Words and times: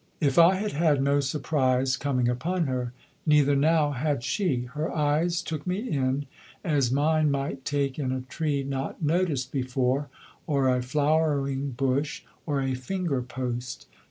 If 0.19 0.39
I 0.39 0.55
had 0.55 0.71
had 0.71 0.99
no 0.99 1.19
surprise 1.19 1.95
coming 1.95 2.27
upon 2.27 2.65
her, 2.65 2.91
neither 3.27 3.55
now 3.55 3.91
had 3.91 4.23
she. 4.23 4.61
Her 4.61 4.91
eyes 4.91 5.43
took 5.43 5.67
me 5.67 5.89
in, 5.91 6.25
as 6.63 6.89
mine 6.91 7.29
might 7.29 7.65
take 7.65 7.99
in 7.99 8.11
a 8.11 8.21
tree 8.21 8.63
not 8.63 9.03
noticed 9.03 9.51
before, 9.51 10.09
or 10.47 10.75
a 10.75 10.81
flowering 10.81 11.69
bush, 11.73 12.23
or 12.47 12.61
a 12.63 12.73
finger 12.73 13.21
post. 13.21 13.85